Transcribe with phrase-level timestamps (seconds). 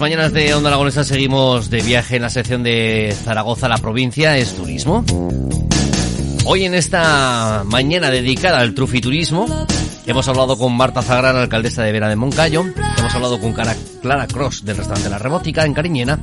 [0.00, 4.56] Mañanas de Onda Aragonesa seguimos de viaje en la sección de Zaragoza, la provincia es
[4.56, 5.04] turismo.
[6.46, 9.46] Hoy en esta mañana dedicada al trufiturismo,
[10.06, 12.64] hemos hablado con Marta Zagrán, alcaldesa de Vera de Moncayo,
[12.96, 13.52] hemos hablado con
[14.00, 16.18] Clara Cross del restaurante La Rebótica en Cariñena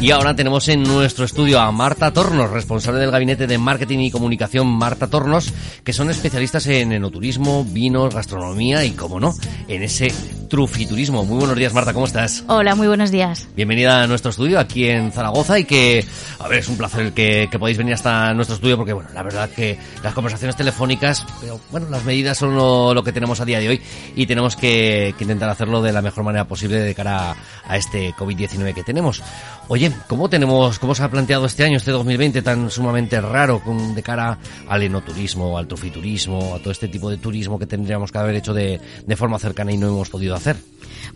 [0.00, 4.10] y ahora tenemos en nuestro estudio a Marta Tornos, responsable del gabinete de marketing y
[4.12, 5.52] comunicación Marta Tornos,
[5.82, 9.34] que son especialistas en enoturismo, vinos, gastronomía y, como no,
[9.66, 10.12] en ese
[10.48, 11.24] trufiturismo.
[11.24, 12.44] Muy buenos días, Marta, ¿cómo estás?
[12.46, 13.48] Hola, muy buenos días.
[13.56, 16.04] Bienvenida a nuestro estudio aquí en Zaragoza y que,
[16.38, 19.24] a ver, es un placer que, que podáis venir hasta nuestro estudio porque, bueno, la
[19.24, 23.44] verdad que las conversaciones telefónicas, pero bueno, las medidas son lo, lo que tenemos a
[23.44, 23.82] día de hoy
[24.14, 27.76] y tenemos que, que, intentar hacerlo de la mejor manera posible de cara a, a
[27.76, 29.22] este COVID-19 que tenemos.
[29.68, 33.94] Oye, ¿cómo tenemos, cómo se ha planteado este año, este 2020 tan sumamente raro con,
[33.94, 38.18] de cara al enoturismo, al trufiturismo, a todo este tipo de turismo que tendríamos que
[38.18, 40.56] haber hecho de, de forma cercana y no hemos podido hacer?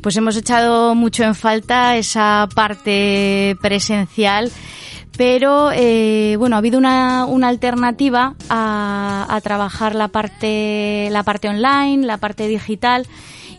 [0.03, 4.53] Pues hemos echado mucho en falta esa parte presencial
[5.17, 11.49] pero eh, bueno ha habido una, una alternativa a, a, trabajar la parte la parte
[11.49, 13.07] online la parte digital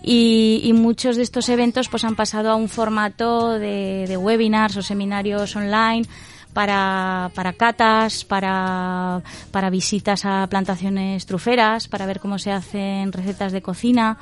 [0.04, 4.76] y, y, muchos de estos eventos pues han pasado a un formato de, de webinars
[4.78, 6.06] o seminarios online
[6.54, 13.52] para, para catas, para, para visitas a plantaciones truferas, para ver cómo se hacen recetas
[13.52, 14.18] de cocina.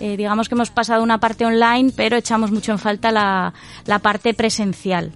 [0.00, 3.54] Eh, digamos que hemos pasado una parte online, pero echamos mucho en falta la,
[3.86, 5.12] la parte presencial.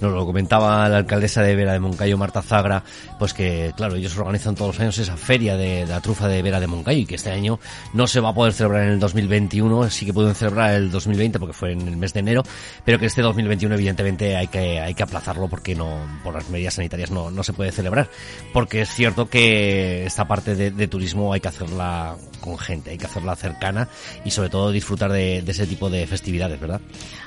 [0.00, 2.84] Nos lo comentaba la alcaldesa de Vera de Moncayo, Marta Zagra,
[3.18, 6.40] pues que, claro, ellos organizan todos los años esa feria de, de la trufa de
[6.42, 7.58] Vera de Moncayo y que este año
[7.94, 11.38] no se va a poder celebrar en el 2021, sí que pueden celebrar el 2020
[11.38, 12.42] porque fue en el mes de enero,
[12.84, 15.85] pero que este 2021 evidentemente hay que, hay que aplazarlo porque no,
[16.22, 18.10] por las medidas sanitarias no, no se puede celebrar.
[18.52, 22.98] Porque es cierto que esta parte de, de turismo hay que hacerla con gente, hay
[22.98, 23.88] que hacerla cercana
[24.24, 26.80] y sobre todo disfrutar de, de, ese tipo de festividades, ¿verdad?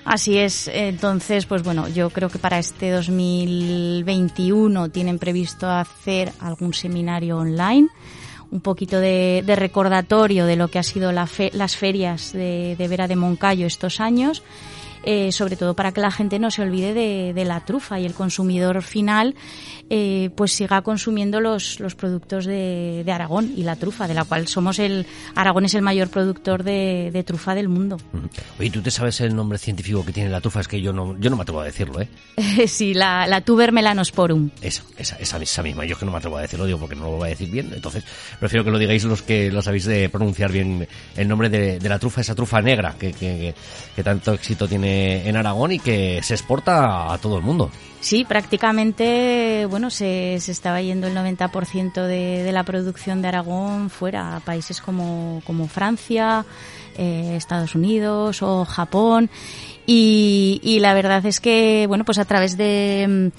[0.06, 0.68] Así es.
[0.68, 7.90] Entonces, pues bueno, yo creo que para este 2021 tienen previsto hacer algún seminario online
[8.52, 12.76] un poquito de, de, recordatorio de lo que ha sido la fe, las ferias de,
[12.78, 14.42] de Vera de Moncayo estos años
[15.04, 18.06] eh, sobre todo para que la gente no se olvide de, de la trufa y
[18.06, 19.36] el consumidor final
[19.90, 24.24] eh, pues siga consumiendo los, los productos de, de, Aragón y la trufa, de la
[24.24, 25.06] cual somos el
[25.36, 27.98] Aragón es el mayor productor de, de trufa del mundo.
[28.60, 30.60] Oye, ¿tú te sabes el nombre científico que tiene la trufa?
[30.62, 32.08] Es que yo no, yo no me atrevo a decirlo, ¿eh?
[32.68, 34.50] sí, la, la tuber melanosporum.
[34.62, 35.86] Esa, esa, esa, esa, misma.
[35.86, 37.50] Yo es que no me atrevo a decirlo, digo, porque no lo voy a decir
[37.50, 37.72] bien.
[37.74, 38.04] Entonces,
[38.40, 41.90] prefiero que lo digáis los que lo sabéis de pronunciar bien el nombre de, de
[41.90, 43.56] la trufa, esa trufa negra que, que,
[43.96, 47.70] que tanto éxito tiene en Aragón y que se exporta a todo el mundo.
[48.02, 53.90] Sí, prácticamente, bueno, se, se estaba yendo el 90% de, de, la producción de Aragón
[53.90, 56.46] fuera a países como, como Francia,
[56.98, 59.30] eh, Estados Unidos o Japón.
[59.86, 63.32] Y, y, la verdad es que, bueno, pues a través de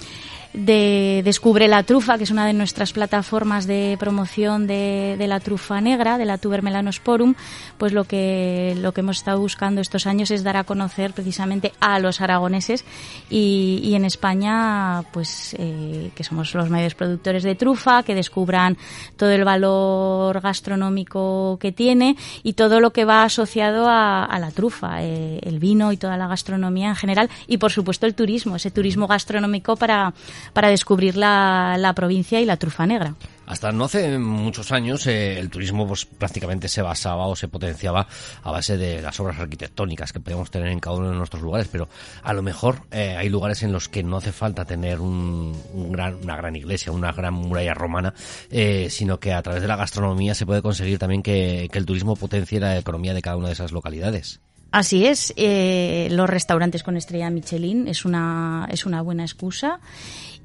[0.53, 5.39] de Descubre la Trufa, que es una de nuestras plataformas de promoción de, de la
[5.39, 7.35] trufa negra, de la Tuber melanosporum,
[7.79, 11.73] pues lo que, lo que hemos estado buscando estos años es dar a conocer precisamente
[11.81, 12.85] a los aragoneses
[13.29, 18.77] y, y en España, pues eh, que somos los mayores productores de trufa, que descubran
[19.17, 24.51] todo el valor gastronómico que tiene y todo lo que va asociado a, a la
[24.51, 28.57] trufa, eh, el vino y toda la gastronomía en general y por supuesto el turismo,
[28.57, 30.13] ese turismo gastronómico para
[30.53, 33.15] para descubrir la, provincia y la trufa negra.
[33.47, 38.07] Hasta no hace muchos años eh, el turismo pues, prácticamente se basaba o se potenciaba
[38.45, 41.67] a base de las obras arquitectónicas que podemos tener en cada uno de nuestros lugares,
[41.67, 41.89] pero
[42.23, 45.91] a lo mejor eh, hay lugares en los que no hace falta tener un, un
[45.91, 48.15] gran, una gran iglesia, una gran muralla romana,
[48.51, 51.87] eh, sino que a través de la gastronomía se puede conseguir también que, que el
[51.87, 54.41] turismo potencie la economía de cada una de esas localidades.
[54.73, 59.81] Así es, eh, los restaurantes con estrella Michelin es una, es una buena excusa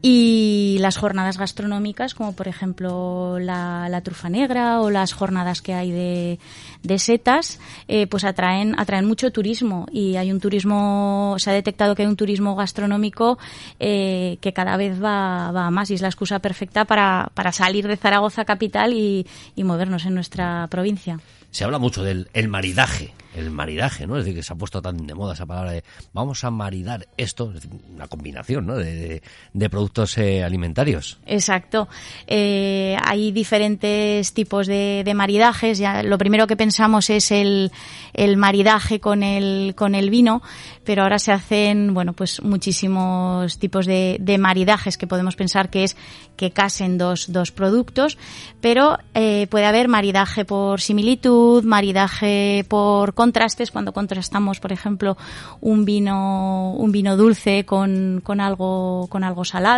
[0.07, 5.73] y las jornadas gastronómicas como por ejemplo la, la trufa negra o las jornadas que
[5.73, 6.39] hay de,
[6.83, 11.95] de setas, eh, pues atraen, atraen mucho turismo y hay un turismo, se ha detectado
[11.95, 13.39] que hay un turismo gastronómico
[13.79, 17.87] eh, que cada vez va, va más y es la excusa perfecta para, para salir
[17.87, 19.25] de Zaragoza capital y,
[19.55, 21.19] y movernos en nuestra provincia
[21.55, 24.17] se habla mucho del el maridaje, el maridaje, ¿no?
[24.17, 27.07] Es decir, que se ha puesto tan de moda esa palabra de vamos a maridar
[27.15, 27.65] esto, es
[27.95, 28.75] una combinación, ¿no?
[28.75, 29.23] De,
[29.53, 31.17] de, productos eh, alimentarios.
[31.25, 31.87] Exacto.
[32.27, 35.77] Eh, hay diferentes tipos de, de, maridajes.
[35.77, 37.71] Ya, lo primero que pensamos es el,
[38.13, 40.41] el maridaje con el, con el vino,
[40.83, 45.85] pero ahora se hacen, bueno, pues muchísimos tipos de, de maridajes que podemos pensar que
[45.85, 45.97] es
[46.35, 48.17] que casen dos, dos productos,
[48.61, 55.17] pero eh, puede haber maridaje por similitud, maridaje por contrastes, cuando contrastamos, por ejemplo,
[55.61, 59.74] un vino, un vino dulce con, con algo, con algo salado,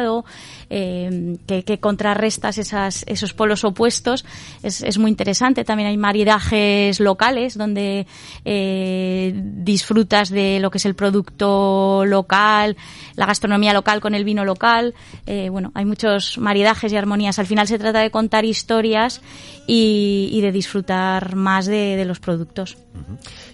[0.69, 4.25] eh, que, que, contrarrestas esas, esos polos opuestos,
[4.63, 5.63] es, muy interesante.
[5.63, 8.07] También hay maridajes locales donde
[8.45, 12.77] eh, disfrutas de lo que es el producto local,
[13.15, 14.93] la gastronomía local con el vino local.
[15.25, 17.39] Eh, bueno, hay muchos maridajes y armonías.
[17.39, 19.21] Al final se trata de contar historias
[19.67, 22.77] y, de disfrutar más de, los productos.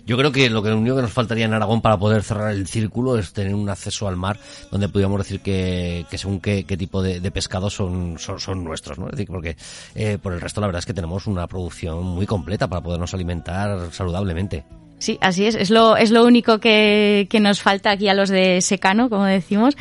[0.05, 2.67] Yo creo que lo, que único que nos faltaría en Aragón para poder cerrar el
[2.67, 4.39] círculo es tener un acceso al mar
[4.71, 9.07] donde pudiéramos decir que, según qué, tipo de, pescados son, son, nuestros, ¿no?
[9.27, 9.55] Porque
[9.95, 13.13] eh, por el resto la verdad es que tenemos una producción muy completa para podernos
[13.13, 14.63] alimentar saludablemente.
[15.03, 15.55] Sí, así es.
[15.55, 19.25] Es lo, es lo único que, que nos falta aquí a los de secano, como
[19.25, 19.75] decimos.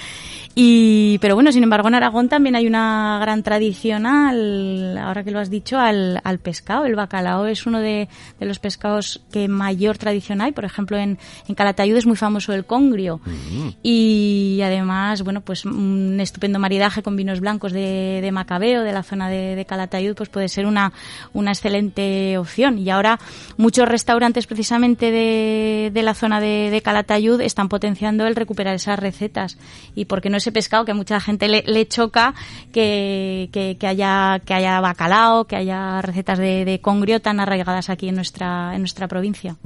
[0.54, 5.30] Y, pero bueno, sin embargo, en Aragón también hay una gran tradición al, ahora que
[5.30, 6.84] lo has dicho, al, al pescado.
[6.84, 8.08] El bacalao es uno de,
[8.38, 10.52] de, los pescados que mayor tradición hay.
[10.52, 13.20] Por ejemplo, en, en Calatayud es muy famoso el congrio.
[13.24, 13.68] Mm.
[13.82, 19.02] Y además, bueno, pues un estupendo maridaje con vinos blancos de, de Macabeo, de la
[19.02, 20.92] zona de, de, Calatayud, pues puede ser una,
[21.32, 22.78] una excelente opción.
[22.78, 23.18] Y ahora
[23.56, 29.58] muchos restaurantes precisamente de, la zona de, de Calatayud están potenciando el recuperar esas recetas.
[29.94, 32.34] Y porque no ese pescado que a mucha gente le, choca
[32.72, 38.16] que, que, haya, que haya bacalao, que haya recetas de, congrio tan arraigadas aquí en
[38.16, 39.56] nuestra, en nuestra provincia.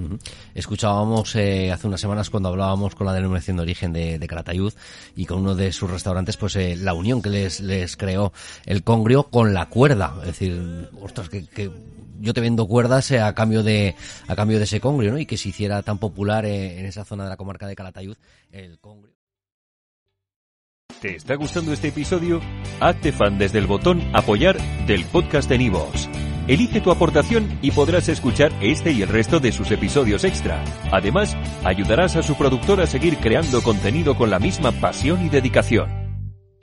[0.55, 4.73] Escuchábamos eh, hace unas semanas cuando hablábamos con la denominación de origen de, de Calatayud
[5.15, 8.33] y con uno de sus restaurantes, pues eh, la unión que les, les creó
[8.65, 10.15] el congrio con la cuerda.
[10.21, 11.71] Es decir, ostras, que, que
[12.21, 13.95] yo te vendo cuerdas eh, a cambio de
[14.27, 15.19] a cambio de ese congrio, ¿no?
[15.19, 18.17] Y que se hiciera tan popular eh, en esa zona de la comarca de Calatayud
[18.53, 19.15] el congrio.
[21.01, 22.41] ¿Te está gustando este episodio?
[22.81, 26.09] Hazte fan desde el botón Apoyar del podcast de Nivos.
[26.49, 30.65] Elige tu aportación y podrás escuchar este y el resto de sus episodios extra.
[30.93, 36.06] Además, ayudarás a su productor a seguir creando contenido con la misma pasión y dedicación.